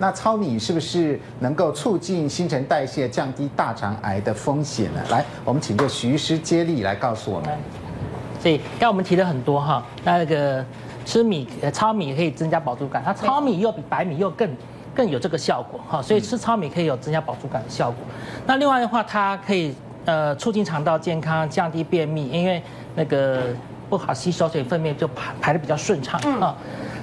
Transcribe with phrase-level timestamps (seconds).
[0.00, 5.00] 那糙米是不是能够促进新陈代谢，降低大肠癌的风险呢？
[5.10, 7.50] 来，我们请这徐医师接力来告诉我们。
[8.40, 10.64] 所以刚刚我们提了很多哈，那那个
[11.04, 14.48] 吃米呃糙米可以增加饱足感，它糙米又比白米又更
[14.94, 17.98] 更有这个效果哈，所以吃糙米可以有增加饱足感的效果。
[18.46, 19.74] 那另外的话，它可以
[20.06, 22.62] 呃促进肠道健康，降低便秘，因为
[22.94, 23.48] 那个
[23.90, 26.56] 不好吸收，所以粪便就排排的比较顺畅啊。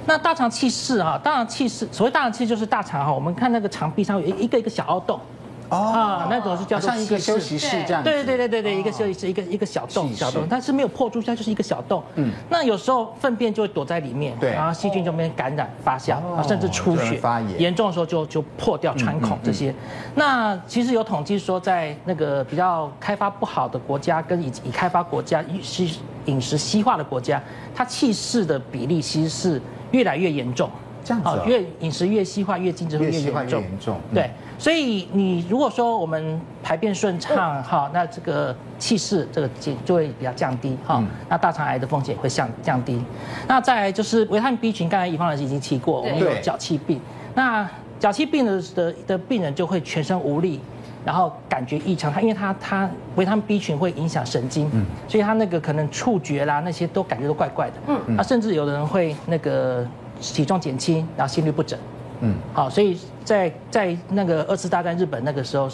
[0.08, 5.20] 那大肠气室哈，大肠气室，所谓大肠气就是大肠哈，我们看那个肠壁上有一个一个小凹洞，
[5.68, 16.16] 哦，啊，那种是叫做像一个休息室这样，对对对对对，一个休息室，一个一个小洞小洞，但是没有破出，它就是一个小洞，嗯，那有时候粪便就会躲在里面，对，然后细菌就被感染发酵，
[16.48, 19.74] 甚至出血发炎，严重的时候就就破掉穿孔这些。
[20.14, 25.86] 那其实有统计说，在那个比较开发不好的国家跟已已开发国家，是
[26.24, 27.42] 饮食西化的国家，
[27.74, 29.60] 它气室的比例其实是。
[29.92, 30.70] 越来越严重，
[31.04, 33.60] 这样子、哦，越饮食越西化，越精致越严重。
[33.60, 43.00] 越严重，对，嗯、所以你如果说我们排便顺畅， 哈、哦，那这个气室这个就就会比较降低，哈、哦，嗯、那大肠癌的风险会降降低。
[43.46, 47.00] 那再来就是维他命 B 群，刚才乙方老师已经提过，我们有脚气病。
[47.34, 47.68] 那
[47.98, 50.60] 脚气病的的的病人就会全身无力。
[51.04, 59.86] 然后感觉异常，他因为他他维他命 B 群会影响神经，嗯，所以他那个可能触觉啦那些都感觉都怪怪的，嗯，啊甚至有的人会那个
[60.20, 61.78] 体重减轻，然后心率不整，
[62.20, 65.68] 嗯，好，所以在在那个二次大战日本那个时候，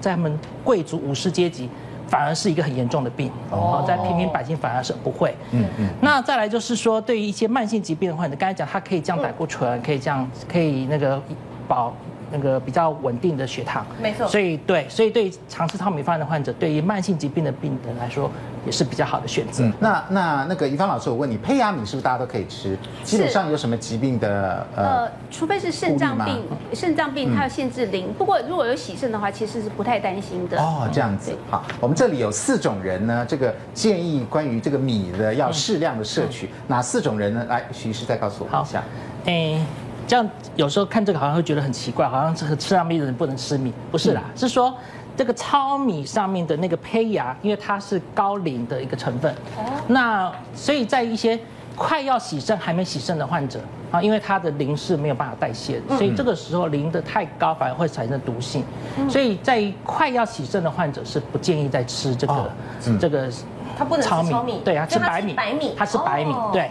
[0.00, 1.68] 在他们贵族武士阶级
[2.06, 11.20] 反而是一个很严重的病，哦，在平民百姓反而是不会，嗯嗯，那再来就是说，对于一些慢性疾病的话，你，刚才讲它可以降胆固醇，可以降可以那个
[11.66, 11.92] 保。
[12.30, 18.30] 那个比较稳定的血糖，没错，所以对，所以对常吃糙米饭的患者，对于慢性疾病的病人来说，
[18.64, 19.64] 也是比较好的选择。
[19.64, 22.76] 嗯、那那那个宜芳老师，我问你，胚芽米是不是大家都可以吃？
[23.04, 26.42] 基本上有什么疾病的呃，呃，除非是肾脏病，
[26.74, 28.06] 肾脏病它要限制零。
[28.08, 30.60] 嗯、不过如果有洗肾的话，其实是不太担心的。
[30.60, 31.30] 哦，这样子。
[31.30, 37.46] 对好，我们这里有四种人呢，这个建议关于这个米的要适量的摄取，嗯、哪四种人呢？
[37.48, 38.82] 来，徐医师再告诉我们一下。
[39.26, 39.60] 哎。
[40.06, 44.72] 这样有时候看这个好像会觉得很奇怪，好像这个吃上面的人不能吃米，不是啦，嗯、是说
[45.16, 51.38] 这个糙米上面的那个胚芽，因为它是高磷的一个成分，哦、那所以在一些
[51.74, 58.62] 快要洗肾还没洗肾的患者啊，因为它的磷是没有办法代谢所以这个时候磷的太高反而会产生毒性，
[58.98, 62.50] 嗯、所以在快要洗肾的患者是不建议再吃这个、哦。
[62.86, 63.44] 嗯、这个糙米，
[63.78, 66.70] 它不能吃糙米，对啊，吃白米，白米，它是白米，哦、对，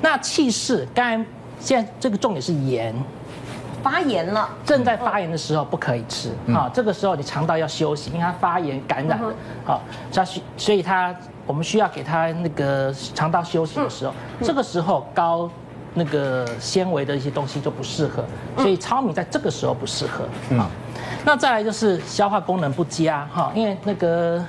[0.00, 1.24] 那气势刚才。
[1.62, 2.94] 现在这个重点是盐，
[3.82, 6.68] 发炎了，正在发炎的时候不可以吃啊。
[6.74, 9.32] 这个时候你肠道要休息，因为它发炎感染了，
[9.64, 11.14] 好、嗯，它需、哦、所以它
[11.46, 15.48] 我们需要给它那个肠道休息的时候，嗯、这个时候高
[15.94, 18.24] 那个纤维的一些东西就不适合，
[18.56, 20.24] 所以糙米在这个时候不适合。
[20.56, 20.68] 啊。
[20.90, 24.44] 嗯、那再来就是消化功能不佳哈、哦，因为那个。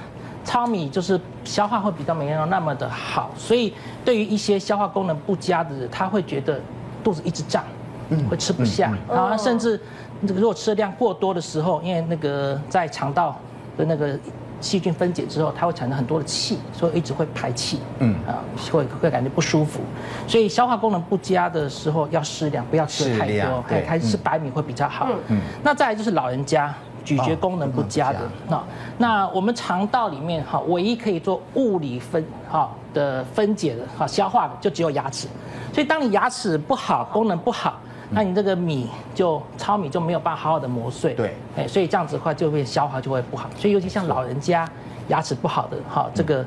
[0.46, 3.74] 糙米就是消化会比较没有那么的好，所以
[4.04, 6.60] 对于一些消化功能不佳的人，他会觉得
[7.04, 7.64] 肚子一直胀，
[8.10, 9.80] 嗯，会吃不下，嗯嗯、然后甚至
[10.28, 13.38] 这个如果吃的量过多的时候，因为那个在肠道
[13.78, 14.18] 的那个
[14.62, 18.40] 细菌分解之后，它会产生很多的气，所以一直会排气，嗯啊，
[18.72, 19.82] 会会感觉不舒服，
[20.28, 25.10] 所以消化功能不佳的时候要适量，不要吃太多，对，还是吃白米会比较好。
[25.28, 26.74] 嗯，那再来就是老人家。
[27.04, 28.64] 咀嚼功能不佳的，那
[28.98, 35.28] 那我们肠道里面哈，唯一可以做物理分哈的分解的哈消化的，就只有牙齿。
[35.74, 37.80] 所以当你牙齿不好，功能不好，
[38.12, 41.14] 那你这个米就糙米就没有办法好好的磨碎。
[41.14, 43.50] 对，哎，所以这样子的话就会消化就会不好。
[43.58, 44.70] 所以尤其像老人家
[45.08, 46.46] 牙齿不好的哈，这个。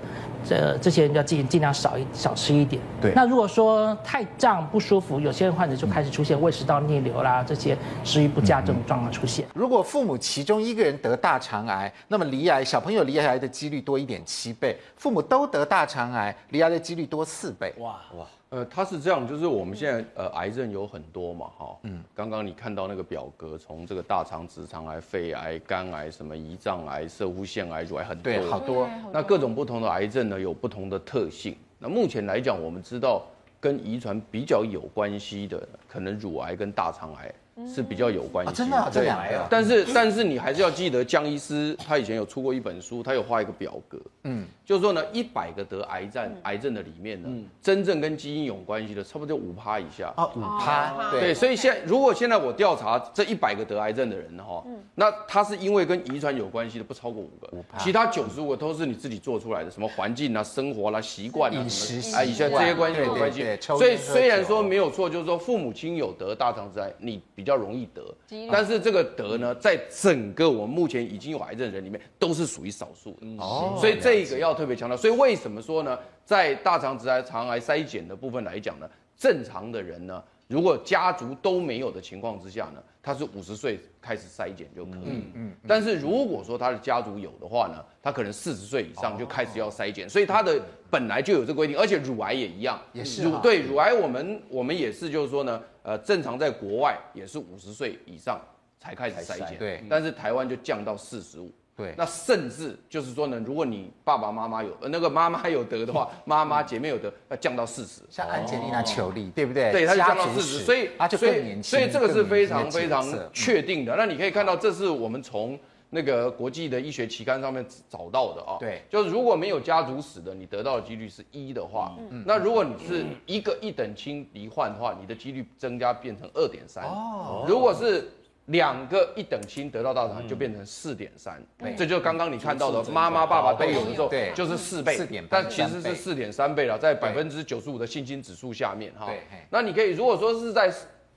[0.48, 2.80] 这这些人要尽尽量少一少吃一点。
[3.02, 3.12] 对。
[3.16, 9.44] 那如果说太胀不舒服，有些患者就开始出现胃食道逆流啦，这些食欲不佳这种状况出现。
[9.52, 17.74] 如果父母其中一个人得大肠癌，那么离癌小朋友离癌的几率多一点七倍；父母都得大肠癌，离癌的几率多四倍。
[17.78, 18.24] 哇哇。
[18.50, 28.88] 呃，它是这样，就是我们现在呃，癌症有很多嘛，哈，嗯，刚刚你看到那个表格，从这个大肠、直肠癌、肺癌、肝癌、什么胰脏癌、射护腺癌、乳癌很多，对，好多。
[29.12, 31.56] 那各种不同的癌症呢，有不同的特性。
[31.80, 33.22] 那目前来讲，我们知道
[33.58, 37.32] 跟遗传比较有关系的，可能乳癌跟大肠癌。
[37.74, 39.08] 是比较有关系，真的，对。
[39.08, 39.24] 啊。
[39.48, 47.30] 但是，但是你还是要记得，江医师他以前有出过一本书，他有画一个表格，嗯，就是说呢，一百个得癌症癌症的里面呢，
[47.62, 50.12] 真正跟基因有关系的，差不多就五趴以下。
[50.18, 51.32] 哦，五趴，对。
[51.32, 54.62] 所以现如果现在我调查这一百个得癌症的人哈，
[54.94, 63.46] 那他是因为跟遗传有关系的，不超过五个，五趴，其他九十五个都是你自己做出来的，什么环境啊、生活啦、习惯啊、饮食啊，以下这些关系有关系。
[63.62, 67.46] 所以虽然说没有错，就是说父母亲有得大肠癌，你比。
[67.46, 68.02] 较容易得。
[68.50, 73.26] 但是这个得呢，在整个我们目前已经有癌症的人里面，都是属于少数的。
[73.38, 74.96] 哦，所以这个要特别强调。
[74.96, 85.06] 所以为什么说呢，在大肠直癌、肠癌筛检的部分来讲呢，正常的人呢，如果家族都没有的情况之下呢，他是五十岁开始筛检就可以。
[85.06, 85.52] 嗯嗯。
[85.68, 90.60] 但是如果说他的家族有的话呢，他可能四十岁以上就开始要筛检，所以他的
[90.90, 92.80] 本来就有这个规定，而且乳癌也一样。
[92.92, 93.22] 也是。
[93.22, 98.40] 乳对乳癌，我们我们也是，就是说呢，呃，正常在国外也是五十岁以上
[98.80, 99.56] 才开始筛检。
[99.56, 99.84] 对。
[99.88, 101.48] 但是台湾就降到四十五。
[101.76, 108.00] 对，那甚至就是说呢，如果你爸爸妈妈有呃那个妈妈有得的话， 妈妈姐妹有得，要降到四十。
[108.10, 109.70] 像安吉丽娜裘丽，对不对？
[109.70, 111.78] 对，她就降到四十，所以他就更年轻。
[111.78, 113.94] 所以这个是非常非常确定的。
[113.94, 115.56] 那你可以看到，这是我们从
[115.90, 118.56] 那个国际的医学期刊上面找到的啊。
[118.58, 126.84] 对，就是如果没有家族史的，你得到的几率是一的话，那如果你是一个一等亲罹患的话，你的几率增加变成二点三。
[126.84, 128.10] 哦，如果是。
[128.50, 131.42] 两个一等亲得到大肠癌就变成四点三，
[131.76, 134.96] 这就刚刚你看到的妈妈爸爸都有的时候，就是四倍，
[135.28, 139.10] 但其实是四点三倍了，在百分之九十五的信心指数下面哈。
[139.50, 140.72] 那你可以如果说是在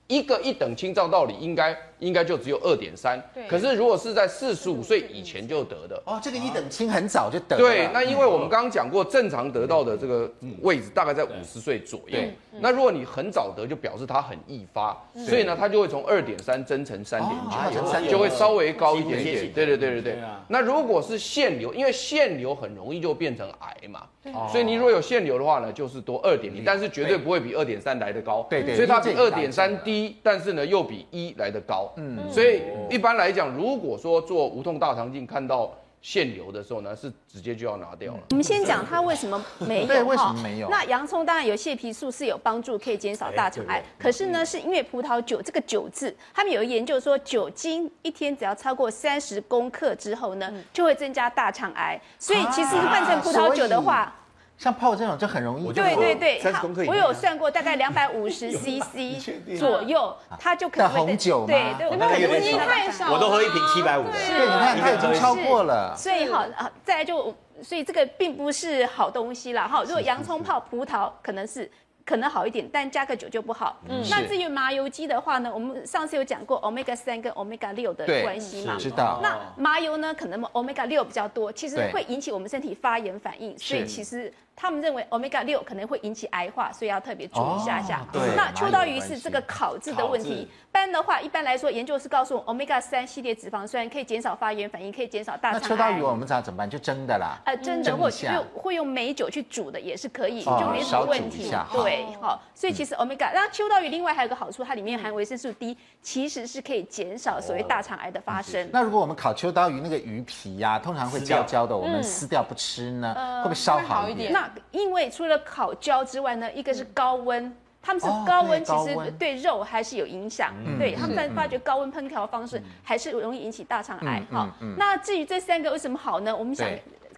[0.09, 1.73] 一个一等亲，照道理应该。
[2.00, 7.61] 应该就只有二点三，可是如果是在四十五岁以前就得的，哦，这个一等亲很早就得了。
[7.61, 12.17] 对，那因为我们刚刚讲过，正常得到的这个位置大概在五十岁左右。
[12.61, 14.97] 那如果你很早得，就表示它很易发，
[15.27, 17.35] 所以呢，它就会从二点三增成三点
[17.69, 19.51] 九，就会稍微高一点点。
[19.51, 20.19] 对对对对对。
[20.47, 24.07] 那如果是腺瘤，因为腺瘤很容易就变成癌嘛，
[24.51, 28.45] 所以你如果有腺瘤的话呢，就是多二点零，但是绝对不会比二点三来的高。
[28.49, 28.75] 对对。
[28.75, 31.91] 所以它比二点三低，但是呢又比一来的高。
[31.97, 38.19] 嗯，所以一般来讲，如果说做无痛大肠镜看到腺瘤的时候呢，是直接就要拿掉了。
[38.29, 39.87] 我们先讲它为什么没有？
[39.87, 40.69] 对，为什么没有？
[40.69, 43.83] 那洋葱当然有蟹皮素是有帮助，可以减少大肠癌。
[43.97, 51.99] 可是呢，是因为葡萄酒这个酒字，他们有研究说，酒精一天只要超过三十公克之后呢，就会增加大肠癌。
[52.17, 54.15] 所以其实换成葡萄酒的话。
[54.59, 59.17] 像泡这种就很容易，对对对，我有算过，大概两百五十 CC
[59.57, 60.88] 左右，它就可以。
[60.88, 61.89] 红酒对对，
[62.27, 64.11] 酒精太少，我都喝一瓶七百五的。
[64.11, 65.95] 对，你看它已经超过了。
[65.95, 66.45] 所以好，
[66.83, 67.33] 再来就，
[67.63, 69.65] 所以这个并不是好东西啦。
[69.65, 71.71] 哈，如果洋葱泡葡萄，可能是。
[72.06, 73.77] 可能好一点，但加个酒就不好。
[73.88, 78.77] 嗯，那至于麻油鸡的话呢，我们上次有讲过 omega 三跟 omega 六的关系嘛？
[78.79, 79.19] 知道。
[79.21, 84.33] 那麻油呢，可能 omega 六比较多，其实会引起我们身体发炎反应，所以其实。
[84.61, 88.06] 他们认为 omega 六可能会引起癌化，所以要特别注意一下下。
[88.11, 90.50] 对，那秋刀鱼是这个烤制的问题。
[90.69, 95.61] 不然的话，一般来说，研究是告诉我，omega 三系列脂肪酸可以减少发炎反应，可以减少大肠癌。
[95.61, 96.69] 那秋刀鱼我们知道怎么办？
[96.69, 97.39] 就蒸的啦。
[97.45, 101.50] 呃，蒸的或用会用美酒去煮的也是可以，就没什么问题。
[101.71, 102.41] 对，好。
[102.53, 108.69] 所以其实 omega，那秋刀鱼另外还有个好处，它里面含维生素 D，其实是可以减少所谓大肠癌的发生。
[108.73, 114.33] 那如果我们烤秋刀鱼那个鱼皮呀，通常会焦焦的，我们撕掉不吃呢，会不会稍好一点？
[114.33, 120.53] 那因为除了烤焦之外呢，一个是高温，他们是高温，其实对肉还是有影响。
[120.77, 124.21] 对，他们在发觉高温烹调方式还是容易引起大肠癌。
[124.31, 126.35] 哈，那至于这三个为什么好呢？
[126.35, 126.67] 我们想。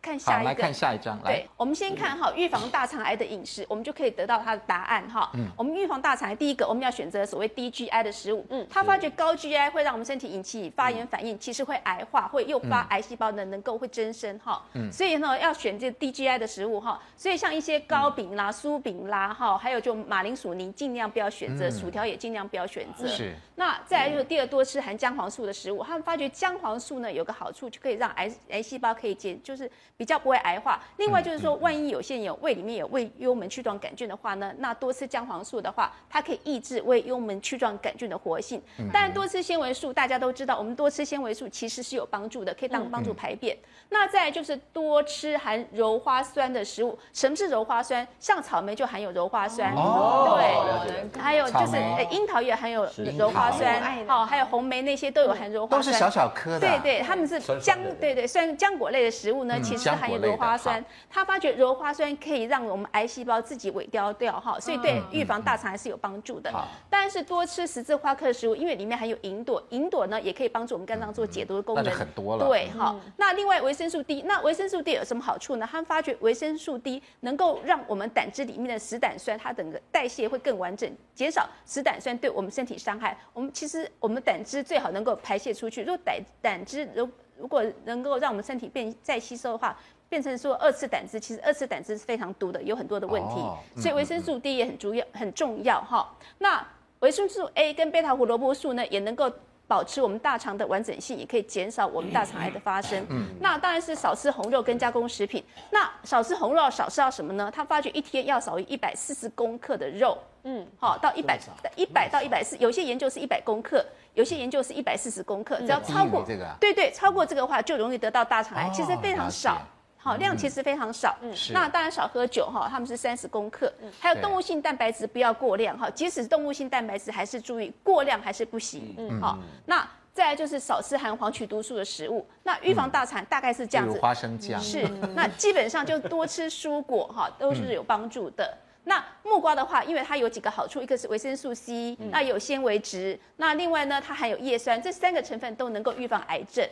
[0.01, 1.17] 看下一个，来看下一张。
[1.23, 5.29] 对，我们先看哈，预防大肠癌的饮食，我们就可以得到它的答案哈。
[5.35, 8.43] 嗯，我们预防大肠癌，第一个我们要选择所谓低 GI 的食物。
[8.49, 14.63] 嗯，他发觉高 GI 会让我们身体引起发炎反应，其实会癌化，会诱发癌细胞呢能够会增生哈。
[14.73, 16.99] 嗯，所以呢要选这低 GI 的食物哈。
[17.15, 23.07] 所以像一些糕饼啦、酥饼啦哈，还有就马铃薯泥尽量不要选择，薯条也尽量不要选择。
[23.07, 23.35] 是。
[23.55, 25.83] 那再来就是第二，多吃含姜黄素的食物。
[25.83, 29.69] 他们发觉姜黄素呢有个好处，就可以让癌癌细胞可以减，就是。
[29.97, 30.81] 比较不会癌化。
[30.97, 38.61] 另外就是说，万一有些人有胃里面有胃幽门曲状杆菌的话呢，那多吃姜黄素的话，它可以抑制胃幽门曲状杆菌的活性。
[38.91, 43.55] 当然，多吃纤维素，大家都知道，我们多吃纤维素其实是有帮助的，可以当帮助排便。
[43.89, 46.97] 那再就是多吃含鞣花酸的食物。
[47.13, 48.07] 什么是鞣花酸？
[48.19, 51.77] 像草莓就含有鞣花酸，对，还有就是
[52.09, 56.59] 樱桃也含有鞣花酸，哦，还有红莓那些都有含鞣花酸，都是小小颗的。
[56.59, 59.90] 对对，他们是浆，对对，虽然浆果类的食物呢，其实。
[59.95, 66.51] 含有鞣花酸，他发觉鞣花酸可以让我们癌细胞自己萎凋掉哈，所以对预防大肠癌是有帮助的。
[66.89, 71.83] 但是多吃十字花科的食物，因为里面含有银朵，银朵呢也可以帮助我们肝脏做解毒的功能。
[71.83, 72.47] 那就很多了。
[72.47, 72.95] 对，哈。
[73.17, 75.67] 那另外维生素 D，那维生素 D 有什么好处呢？
[75.69, 83.17] 他们发觉维生素 D 能够让我们胆汁里面的石胆酸，它整个代谢会更完整，减少石胆酸对我们身体伤害。
[83.33, 87.09] 我们其实我们胆汁最好能够排泄出去，如果胆胆汁如
[87.41, 89.75] 如果能够让我们身体变再吸收的话，
[90.07, 96.09] 变成说二次胆汁，其实二次胆汁是非常毒的，有很多的问题，所以维生素 D 也很重要，很重要哈。
[96.37, 96.65] 那
[96.99, 99.29] 维生素 A 跟贝塔胡萝卜素呢，也能够。
[99.67, 103.01] 保持我们大肠的完整性，也可以减少我们大肠癌的发生。
[103.09, 105.41] 嗯，那当然是少吃红肉跟加工食品。
[105.69, 107.49] 那少吃红肉，少吃到什么呢？
[107.49, 110.17] 他发觉一天要少于一百四十公克的肉。
[110.43, 111.39] 嗯，好，到一百
[111.75, 115.59] 一百到一百四，有些研究是一百公克，有些研究是一百四十公克。
[115.59, 118.69] 只要超过这个，对对，超过这个的话就容易得到大肠癌。
[118.69, 119.61] 其实非常少。
[120.03, 134.59] 好量其实非常少，嗯，那当然少喝酒哈，他们是三十公克，嗯，还有动物性蛋白质不要过量哈，即使动物性蛋白质还是注意过量还是不行，嗯，好，那再来就是少吃含黄曲毒素的食物，那预防大肠大概是这样子，花生酱。
[134.59, 138.57] 是，那基本上就多吃蔬果哈，都是有帮助的。
[138.83, 146.67] 那木瓜的话，因为它有几个好处，一个是维生素 C，那有纤维质，那另外呢，它含有叶酸，这三个成分都能够预防癌症。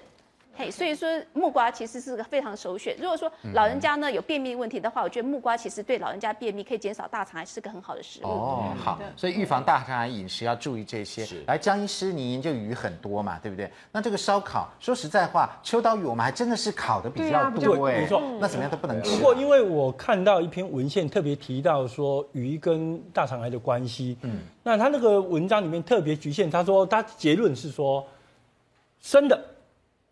[0.60, 2.94] 嘿，所以说木瓜其实是个非常首选。
[3.00, 8.28] 如果说老人家呢有便秘问题的话，我觉得木瓜其实对老人家便秘可以减少大肠癌，是个很好的食物。
[8.28, 11.24] 哦，好，所以预防大肠癌饮食要注意这些。
[11.26, 11.42] 是。
[11.48, 13.72] 来，江医师，你研究鱼很多嘛，对不对？
[13.90, 18.02] 那这个烧烤，说实在话，秋刀鱼我们还真的是烤的比较多哎。
[18.02, 18.22] 没错。
[18.42, 19.16] 那怎么样都不能吃。
[19.16, 28.06] 不过因为我看到一篇文献特别提到说鱼跟大肠癌的关系，嗯，那他那个文章里面特别局限，他说他结论是说
[29.00, 29.42] 生的。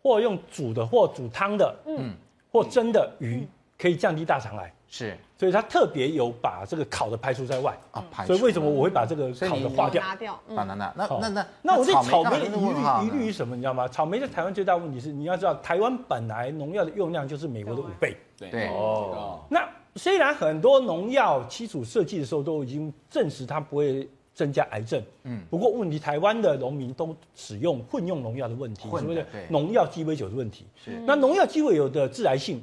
[0.08, 2.14] 或用煮的，或煮汤的，嗯，
[2.50, 3.46] 或蒸的鱼
[3.78, 8.28] 可以降低大肠癌，是，所以它特别有把这个烤的排除在外啊，排除。
[8.28, 10.02] 所以为什么我会把这个烤的划掉？
[10.02, 13.54] 拿掉，那那那那那那我对草莓的疑虑疑虑于什么？
[13.54, 13.86] 你知道吗？
[13.86, 19.40] 草莓在台湾最大问题是，你要知道台湾本来农药的用量就是美国的五倍，对哦。
[19.50, 24.08] 那虽然很多农药基础设计的时候都已经证实它不会。
[24.38, 30.64] 增加癌症，嗯，不过问题台湾的农民都使用混用农药的问题，是不是农药鸡尾酒的问题。
[30.84, 32.62] 是，那农药鸡尾酒的致癌性，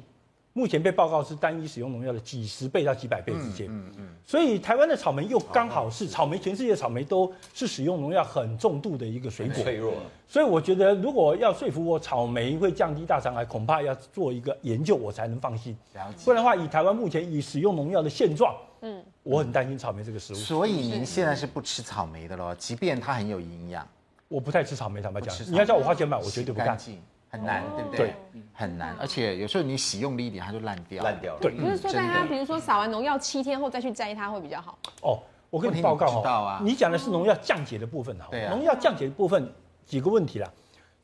[0.54, 3.66] 目前被报告是单一使用农药的几十倍到几百倍之间。
[3.68, 4.08] 嗯嗯。
[4.24, 9.62] 所以台湾的草莓又刚好是草莓，全世界草莓都是使用农药很重度的一个水果。
[9.62, 9.92] 脆弱。
[10.26, 15.76] 所以我觉得，如果要说服我草莓会降低大肠癌，恐怕要做一个研究，我才能放心。
[16.24, 18.54] 不然的话，以台湾目前以使用农药的现状。
[18.86, 20.36] 嗯，我很担心草莓这个食物。
[20.36, 22.54] 所以您现在是不吃草莓的咯？
[22.54, 23.86] 即便它很有营养，
[24.28, 25.02] 我不太吃草莓。
[25.02, 26.78] 坦白讲，你要叫我花钱买，我绝对不干。
[27.28, 27.98] 很难，对不对？
[27.98, 28.14] 对，
[28.54, 28.96] 很难。
[29.00, 31.02] 而且有时候你洗用力一点，它就烂掉。
[31.02, 31.36] 烂掉。
[31.40, 31.50] 对。
[31.50, 34.78] 不是说在它，比如说撒完农药七天后再去摘它会比较好。
[35.02, 35.18] 哦，
[35.50, 38.28] 我跟你报告哦，你讲的是农药降解的部分哈。
[38.30, 38.54] 对啊。
[38.54, 39.52] 农药降解的部分
[39.84, 40.48] 几个问题啦。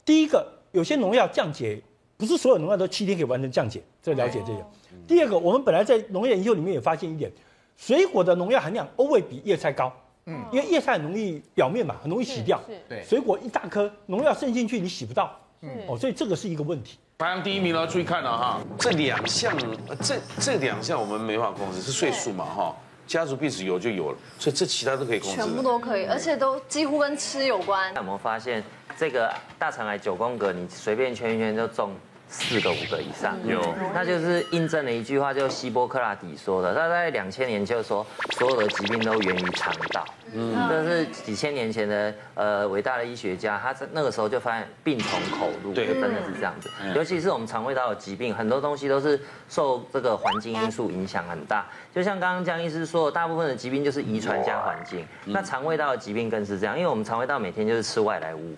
[0.04, 1.82] 第一个，有些农药降解
[2.16, 4.64] 不是所有农药都七天可以完成降解，这了解这个。
[5.06, 7.30] 第二个，我们本来在农业研究里面也发现一点。
[7.76, 9.92] 水果的农药含量欧会比叶菜高，
[10.26, 16.98] 嗯，因为叶菜很容易表面嘛，很容易洗掉，对，水果一大颗农药渗进去，你洗不到，嗯，哦，所以这个是一个问题。
[17.18, 19.56] 排行第一名了，注意看了哈，这两项，
[20.00, 22.76] 这这两项我们没法控制，是岁数嘛哈，
[23.06, 27.92] 家族病史有就有了，所以这其他都可以控制，全部都可以，而且都几乎跟吃有关。
[27.94, 28.62] 那我们发现
[28.96, 31.92] 这个大肠癌九宫格，你随便圈一圈就中。
[32.32, 33.36] 四个五个以上。
[33.46, 33.60] 有，
[33.94, 49.20] 那就是印证了一句话，就希波克拉底说的，他在两千年就说，所有的疾病都源于肠道，嗯，这是几千年前的呃伟大的医学家，他在那个时候就发现病从口入，对，真的是这样子，尤其是我们肠胃道的疾病，很多东西都是
[49.50, 58.56] 受这个环境因素影响很大，就像刚刚江医师说的，大部分的疾病就是遗传加环境，那肠胃道的疾病更是这样，因为我们肠胃道每天就是吃外来物。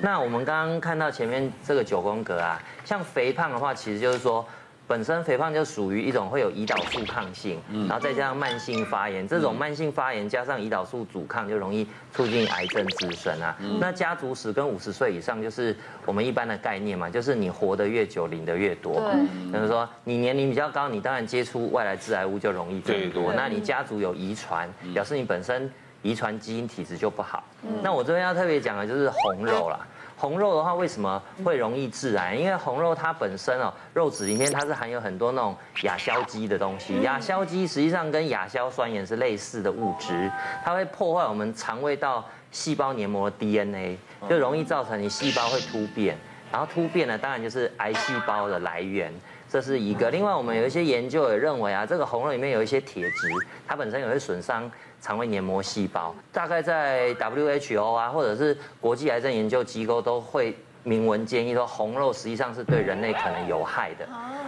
[0.00, 4.44] 那我们刚刚看到前面这个九宫格啊，像肥胖的话，其实就是说，
[4.88, 13.56] 本身肥胖就属于一种会有胰岛素抗性，然后再加上慢性发炎，这种慢性发炎加上胰岛素阻抗，就容易促进癌症滋生啊。
[13.78, 18.94] 那家族史跟五十岁以上，就是我们一般的概念嘛，就是你活得越久，领得越多。
[18.94, 19.52] 对。
[19.52, 23.32] 就是说，你年龄比较高，你当然接触外来致癌物就容易更多。
[23.32, 25.70] 那你家族有遗传，表示你本身。
[26.02, 27.42] 遗传基因体质就不好。
[27.82, 29.86] 那我这边要特别讲的就是红肉啦。
[30.16, 32.36] 红肉的话，为什么会容易致癌？
[32.36, 37.00] 因为红肉它本身哦，肉质里面它是含有很多那种亚硝基的东西。
[37.00, 40.30] 亚硝基实际上跟亚硝酸盐是类似的物质，
[40.64, 46.16] 它会破坏我们肠胃道细胞黏膜的 DNA，就容易造成你细胞会突变。
[46.52, 49.12] 然后突变呢，当然就是癌细胞的来源。
[49.52, 50.10] 这是一个。
[50.10, 53.28] 另外，我们有一些研究也认为啊，这个红肉里面有一些铁质，
[53.68, 54.70] 它本身也会损伤。
[55.02, 64.06] 肠胃黏膜细胞大概在 WHO 啊，或者是国际癌症研究机构都会明文建议说，红肉实际上是对人类可能有害的。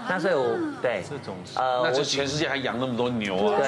[0.08, 3.58] 那所以我对这种呃，那就全世界还养那么多牛啊？
[3.58, 3.66] 对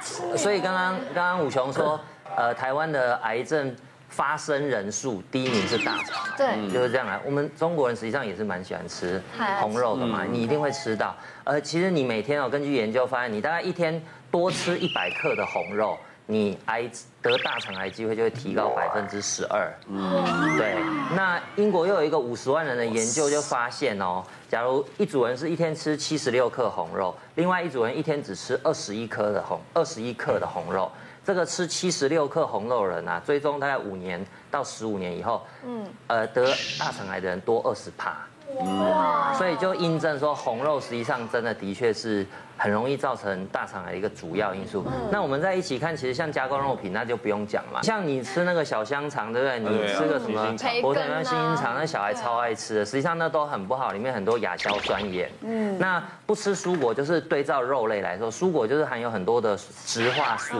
[0.00, 0.36] 对对。
[0.36, 1.98] 所以刚刚刚刚武雄说，
[2.36, 3.74] 呃，台湾的癌症
[4.08, 7.20] 发生人数第一名是大肠，对，就是这样来。
[7.24, 9.22] 我们中国人实际上也是蛮喜欢吃
[9.60, 11.16] 红肉的嘛，你一定会吃到。
[11.44, 14.02] 呃，其实你每天哦，根据研究发现，你大概一天。
[14.30, 16.82] 多吃一百克的红肉，你癌
[17.22, 19.72] 得大肠癌机会就会提高百分之十二。
[19.88, 20.22] 嗯，
[20.58, 20.74] 对。
[21.16, 30.92] 那英国又有一个五十万人的研究就发现哦，假如一组人是一天吃七十六克红肉，另外一组人一天只吃二十一克的红二十一克的红肉，
[31.28, 36.46] 这个吃七十六克红肉的人啊，追踪大概五年到十五年以后，嗯，呃，得
[36.78, 38.16] 大肠癌的人多二十帕。
[38.64, 39.34] 哇！
[39.34, 44.86] 所以就印证说，红肉实际上真的的确是很容易造成大肠癌的一个主要因素。
[45.12, 47.82] 那我们在一起看，其实像加工肉品，那就不用讲了。
[47.82, 49.60] 像你吃那个小香肠，对不对？
[49.60, 50.42] 你吃个什么
[50.82, 52.84] 火腿面、心肠，那小孩超爱吃的。
[52.86, 55.30] 实际上那都很不好，里面很多亚硝酸盐。
[55.42, 55.78] 嗯。
[55.78, 59.54] 那不吃蔬果，就是对照肉类来说，蔬果就是含有很多的
[59.84, 60.56] 植化素、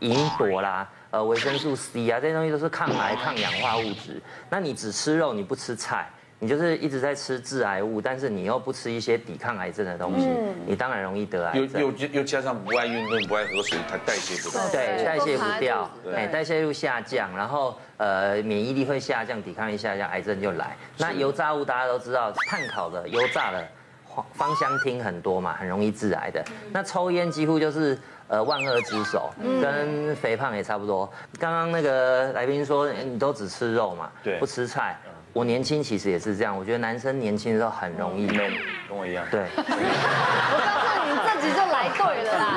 [0.00, 4.20] 吲哚啦、呃维生素 C 啊，这些东西都是抗癌、抗氧化物质。
[4.50, 6.08] 那你只吃肉，你不吃菜。
[6.38, 11.80] 你就是一直在吃致癌物，但是你又不吃一些抵抗癌症的东西，嗯、你当然容易得癌症。
[11.80, 14.68] 又又又加上不爱运动、不爱喝水，它代谢不掉。
[14.70, 20.76] 对，代谢不掉，哎，代谢又下降，然后呃免疫力会下降，抵抗力下降，癌症就来。
[20.98, 23.66] 那油炸物大家都知道，碳烤的、油炸的，
[24.34, 26.44] 芳香烃很多嘛，很容易致癌的。
[26.70, 29.30] 那抽烟几乎就是呃万恶之首，
[29.62, 31.08] 跟肥胖也差不多。
[31.38, 34.98] 刚刚那个来宾说，你都只吃肉嘛，对，不吃菜。
[35.32, 38.52] 我年轻其实也是这样，我觉得男生年轻的时候很容易累，
[38.88, 39.26] 跟我一样。
[39.30, 39.46] 对。
[39.56, 42.55] 我告诉你，这集就来对了啦。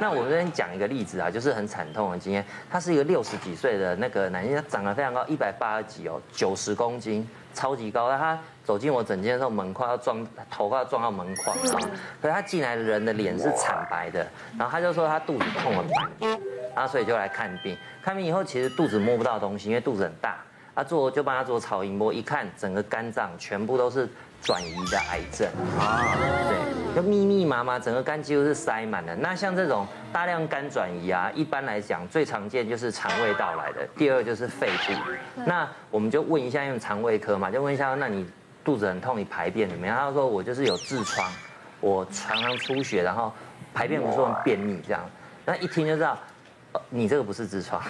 [0.00, 2.44] 那我这边讲一个例子啊，就是很惨痛的经验。
[2.70, 8.10] 他是一个六十几岁的那个男性，他长得非常高，一百八十几哦，九十公斤，超级高。
[8.10, 11.90] 他走进我诊间的时候，门框要撞，头快要撞到门框啊。
[12.20, 14.26] 可是他进来的人的脸是惨白的，
[14.58, 16.40] 然后他就说他肚子痛了半年，
[16.74, 17.76] 然后所以就来看病。
[18.02, 20.36] 看病以后，其实肚子摸不到东西，因为肚子很大。
[20.74, 24.06] 他做就帮他做超音波，一看整个肝脏全部都是
[24.46, 25.48] 转移的癌症
[25.80, 26.06] 啊，
[26.48, 29.12] 对，就密密麻麻，整个肝几乎是塞满了。
[29.16, 34.92] 那像这种大量肝转移啊，一般来讲最常见就是肠胃道来的，第二就是肺部。
[35.44, 38.24] 那我们就问一下，用肠胃科嘛，就问一下，那你
[38.64, 39.96] 肚子很痛，你排便怎么样？
[39.96, 41.28] 他说我就是有痔疮，
[41.80, 43.32] 我常常出血，然后
[43.74, 45.02] 排便不顺，便秘这样。
[45.44, 46.16] 那一听就知道，
[46.88, 47.82] 你这个不是痔疮。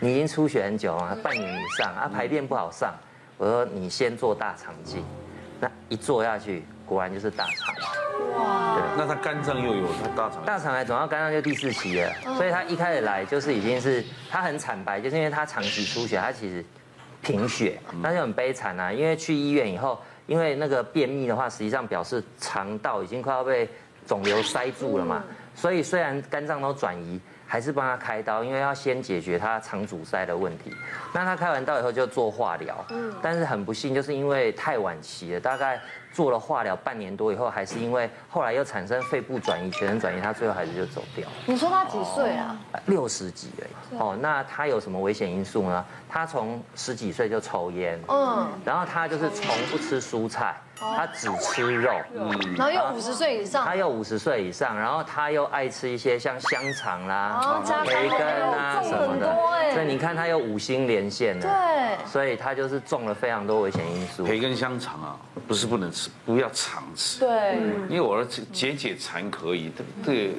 [0.00, 2.94] 你已经出血很久了，半年以上啊，排便不好上。
[3.36, 5.04] 我说你先做大肠镜，
[5.60, 7.74] 那一坐下去，果然就是大肠。
[8.36, 8.74] 哇！
[8.74, 10.44] 对，那他肝脏又有他大肠。
[10.44, 16.64] 大肠癌总要肝脏就第四期了，所以他一开始来就是已经是他很惨白，就是因为他长期出血，他其实
[17.22, 18.92] 贫血，那就很悲惨啊。
[18.92, 23.68] 因为去医院以后，因为那个便秘的话，实际上表示肠道已经快要被
[24.06, 25.22] 肿瘤塞住了嘛，
[25.54, 27.20] 所以虽然肝脏都转移。
[27.50, 30.72] 还是帮他开刀，因为要先解决他肠阻塞的问题。
[31.12, 35.80] 那他开完刀以后就做化疗，嗯，但是很不幸，就是因为太晚期了，大概
[36.12, 41.26] 做了化疗半年多以后，还是因为后来又产生肺部转移、全身转移，他最后还是就走掉。
[41.44, 42.56] 你说他几岁啊？
[42.86, 43.98] 六十几而已。
[43.98, 45.84] 哦，那他有什么危险因素呢？
[46.08, 50.54] 他从十几岁就抽烟，嗯，然后他就是从不吃蔬菜。
[50.80, 59.36] 他只吃肉，嗯，然后又五十岁以上，他又五十岁以上，然后他又爱吃一些像香肠啦、培根啊什么的，
[59.74, 64.24] 所以你看他有五星连线的，对，所以他就是中了非常多危险因素。
[64.24, 65.16] 培根香肠啊，
[65.46, 67.56] 不是不能吃，不要常吃，对，
[67.88, 69.70] 因为我说解解馋可以，
[70.02, 70.34] 这个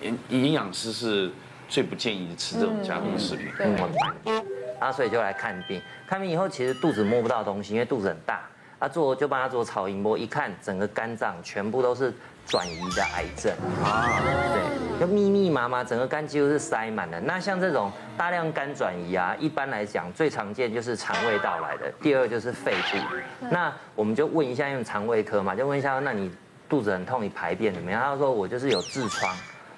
[0.00, 1.30] 营营养师是
[1.68, 3.48] 最不建议吃这种加工食品。
[3.60, 4.44] 嗯，
[4.80, 8.40] 啊，所以就来看病，看病以后其实肚子摸不到东西，因为肚子很大。
[8.80, 12.12] 他做就帮他做超音波，一看整个肝脏全部都是
[12.46, 14.20] 转移的癌症啊，
[14.52, 17.18] 对，就密密麻麻，整个肝几乎是塞满了。
[17.20, 23.48] 那像这种大量肝转移啊，一般来讲最常见就是肠胃道来的，第二就是肺部。
[23.48, 26.30] 那我们就问一下用肠胃科嘛，就问一下，那你
[26.68, 28.02] 肚子很痛，你排便怎么样？
[28.02, 29.34] 他说我就是有痔疮，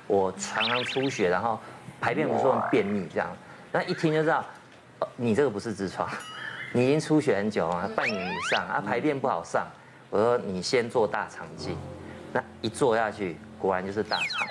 [0.09, 1.61] 我常常出血，然后
[2.01, 3.29] 排便不顺，便秘这样。
[3.71, 4.45] 那一听就知道，
[5.15, 6.09] 你这个不是痔疮。
[6.77, 9.67] 你已经出血很久了，半年以上啊，排便不好上。
[10.11, 11.75] 我说你先做大肠镜，
[12.35, 14.47] 那一做下去，果然就是大肠。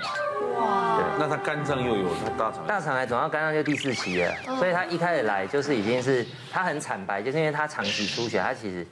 [0.59, 0.97] 哇！
[0.97, 2.65] 对，那他肝脏又有他大肠。
[2.65, 8.83] 大肠癌总要肝脏就第四期了，所以他一开始来就是已经是他很惨白，就是因为他长期出血，他其实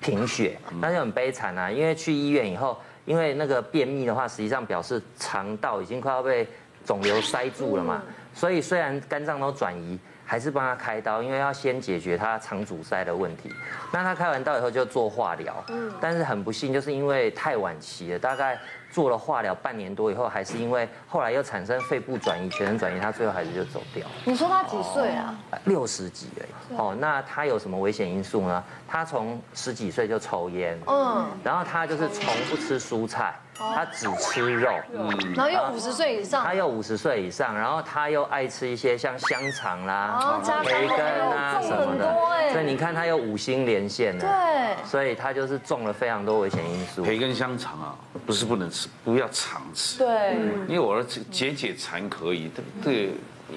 [0.00, 1.70] 贫血，那就很悲惨啊。
[1.70, 6.48] 因为去医院以后，因为那个便秘的话，实际上表示肠道已经快要被
[6.84, 8.02] 肿瘤塞住了嘛，
[8.34, 9.96] 所以虽然肝脏都转移。
[10.24, 13.52] 还是帮他开刀，因为要先解决他肠阻塞的问题。
[13.92, 18.58] 那他开完刀以后就做化疗，嗯，但是很不幸，就是因为太晚期了，大概
[18.90, 24.06] 做了化疗半年多以后，还是因为后来又产生肺部转移、全身转移，他最后还是就走掉。
[24.24, 25.34] 你说他几岁啊？
[25.64, 26.76] 六十几而已。
[26.78, 28.64] 哦，那他有什么危险因素呢？
[28.88, 33.34] 他从十几岁就抽烟，嗯，然后他就是从不吃蔬菜。
[33.56, 40.98] 他只吃肉，嗯，然后又五十岁以上，他又五十岁以上，然后他又爱吃一些像香肠啦、培根
[41.30, 42.14] 啊什么的，
[42.52, 47.02] 所以你看他有五星连线呢，对，所以他就是中了非常多危险因素。
[47.02, 47.94] 培根香肠啊，
[48.26, 50.32] 不是不能吃，不要常吃，对，
[50.66, 52.50] 因为我儿子解解馋可以，
[52.82, 53.10] 对，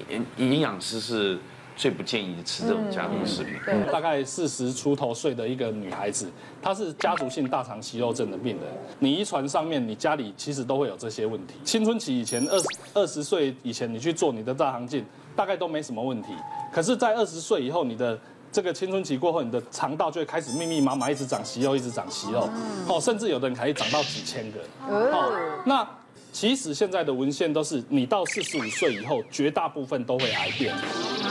[0.09, 1.39] 营营养师是。
[1.75, 3.53] 最不建议吃这种加工食品。
[3.67, 6.27] 嗯、大概四十出头岁的一个女孩子，
[6.61, 8.63] 她是家族性大肠息肉症的病人。
[8.99, 11.55] 你遗传上面，你家里其实都会有这些问题。
[11.63, 16.29] 青春期以前，二十二十岁以前，你去做你的大肠镜，大概都没什么问题。
[16.71, 18.17] 可是，在二十岁以后，你的
[18.51, 22.49] 这个青春期过后，你的肠道就会开始密密麻麻一直长息肉，一直长息肉，
[22.87, 24.59] 哦，甚至有的人可以长到几千个。
[24.89, 25.87] 哦，那。
[26.35, 30.75] 其实现在的文献都是，你到四十五岁以后，绝大部分都会癌变。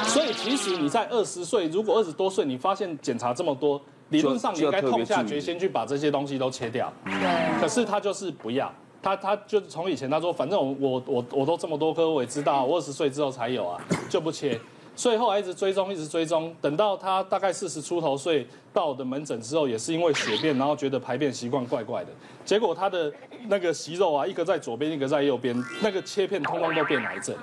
[0.04, 6.90] 所以其实你在二十岁，如果二十多岁，你发现检查这么多，理论上你应该痛下决心去把这些东西都切掉。
[7.04, 7.60] 对。
[7.60, 14.58] 可是他就是不要，他他就从以前他说，反正我我我我都这么多颗，我也知道，我二十岁之后才有啊，就不切。
[14.96, 22.11] 所以后来一直追踪，一直追踪，等到他大概四十出头岁到的门诊之后，也是因为血便，然后觉得排便习惯怪怪的，
[22.44, 23.12] 结果他的
[23.48, 27.35] 那个息肉啊，一个在左边，一个在右边，那个切片通通都变癌症。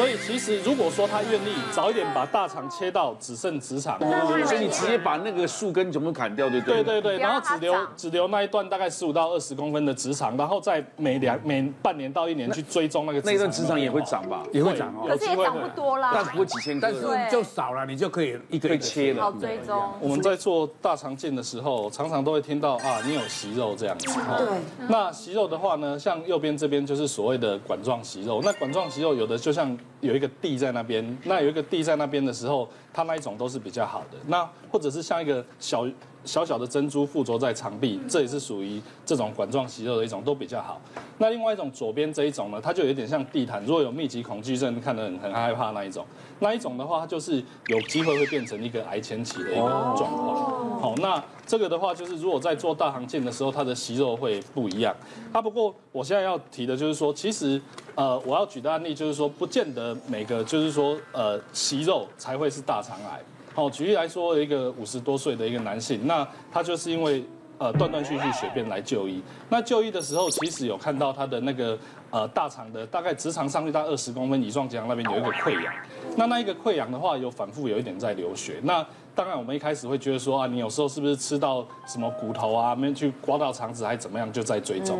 [0.00, 3.98] 所以其实如果说他愿意早一点把大肠切到只剩直肠，
[4.46, 6.82] 所以你直接把那个树根全部砍掉就对。
[6.82, 13.20] 对对对，然后只留只留那一段大概十五到二十公分的直肠，然后再每两每半年到一年去追踪那个。
[13.20, 14.42] 那段直肠也会长吧？
[14.54, 15.06] 也会长哦。
[15.06, 16.12] 可是也长不多啦。
[16.14, 19.24] 但不会几千个，但是就少了，你就可以一个一个切了。
[19.24, 19.78] 好追踪。
[20.00, 24.06] 我们在做大肠镜的时候，常常都会听到啊，你有息肉这样子。
[24.38, 24.48] 对。
[24.88, 28.40] 那息肉的话呢，像右边这边就是所谓的管状息肉。
[28.42, 34.18] 那管状息肉有的就像有一个地在那边，那有一个地在那边的时候，它那一种都是比较好的。
[34.26, 35.86] 那或者是像一个小。
[36.22, 40.78] 小小的珍珠附着在肠壁，这也是属于这种管状息肉的一种，都比较好。
[41.16, 46.04] 那另外一种左边这一种呢，它就有点像地毯，如果有密集恐惧症，看得很很害怕那一种。
[46.40, 50.78] 那一种的话，它就是有机会会变成一个癌前期的一个状况。
[50.78, 54.94] 好，那这个的话，就是如果在做大肠镜的时候，它的息肉会不一样。
[55.32, 57.58] 啊，不过我现在要提的就是说，其实
[58.00, 63.20] 呃，我要举的案例就是说，不见得每个就是说呃息肉才会是大肠癌。
[63.54, 67.22] 好，举例来说，一个五十多岁的一个男性，那他就是因为
[67.58, 69.22] 呃断断续续血便来就医。
[69.50, 75.70] 那就医的时候，其实有看到他的那个呃大肠的大概直肠上去大概二十公分，乙状结肠那边有一个溃疡。
[76.16, 78.60] 那那一个溃疡的话，有反复有一点在流血。
[78.62, 78.82] 那
[79.14, 84.98] 当然我们一开始会觉得说啊，你有时候是不是吃到什么骨头啊，没去刮到肠子还怎么样，就在追踪。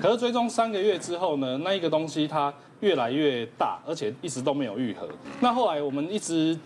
[0.00, 5.08] 可是追踪三个月之后呢，那一个东西它越来越大，而且一直都没有愈合。
[5.40, 6.58] 那后来我们一直。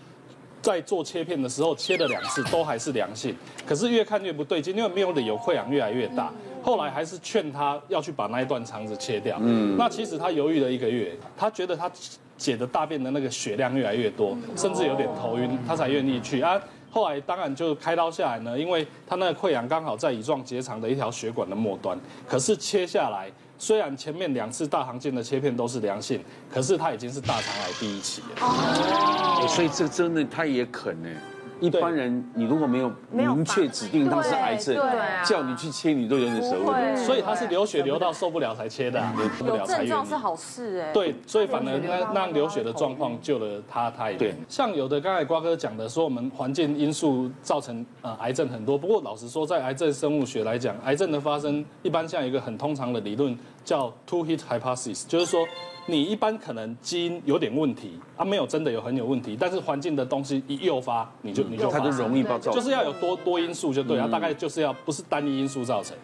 [0.59, 3.33] 在做切片的时候，切了两次都还是良性，
[3.65, 6.33] 可是越看越不对劲，因为没有理由溃疡越来越大。
[6.61, 9.37] 后来还是劝他要去把那一段肠子切掉。
[9.39, 11.89] 嗯，那其实他犹豫了一个月，他觉得他
[12.37, 16.59] 解的大便的那个血量越来越多，甚至有点头晕，他才愿意去啊。
[16.97, 21.95] 后来当然就开刀下来呢，因为他那个溃疡刚好在乙状结肠的一条血管的末端，
[22.27, 23.31] 可是切下来。
[23.59, 26.19] 虽然前面两次大肠镜的切片都是良性，
[26.51, 29.47] 可是他已经是大肠癌第一期了。
[29.47, 31.09] 所以这真的他也肯呢。
[31.59, 34.77] 一般人，你如果没有明确指定他是癌症，
[35.25, 36.95] 叫你去切，你都有点舍不得。
[36.95, 39.01] 所以他是流血流到受不了才切的，
[39.37, 39.89] 受不了才愿意。
[39.89, 40.91] 有症状是好事哎。
[40.91, 44.33] 对，所以反而那那流血的状况救了他，他也对。
[44.47, 48.77] 像有的刚才瓜哥讲的说，我们环境因素造成呃癌症很多。
[48.77, 55.45] 不过老实说，在癌症生物学来讲，癌症的发生一般像一个很通常的理论叫 two hit hypothesis，就是说。
[55.89, 65.97] 你一般可能基因有点问题啊，没有真的有很有问题，但是环境的东西一诱发，你就你就它就容易爆炸，就是要有多多因素就对了，大概就是要不是单一因素造成。